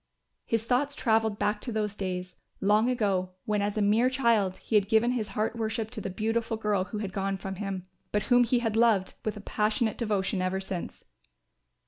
His 0.47 0.63
thoughts 0.63 0.95
travelled 0.95 1.37
back 1.37 1.61
to 1.61 1.71
those 1.71 1.95
days, 1.95 2.35
long 2.59 2.89
ago, 2.89 3.33
when 3.45 3.61
as 3.61 3.77
a 3.77 3.83
mere 3.83 4.09
child 4.09 4.57
he 4.57 4.73
had 4.73 4.87
given 4.89 5.11
his 5.11 5.27
heart 5.37 5.55
worship 5.55 5.91
to 5.91 6.01
the 6.01 6.09
beautiful 6.09 6.57
girl 6.57 6.85
who 6.85 6.97
had 6.97 7.13
gone 7.13 7.37
from 7.37 7.57
him, 7.57 7.85
but 8.11 8.23
whom 8.23 8.43
he 8.43 8.57
had 8.65 8.75
loved 8.75 9.13
with 9.23 9.37
a 9.37 9.41
passionate 9.41 9.99
devotion 9.99 10.41
ever 10.41 10.59
since. 10.59 11.05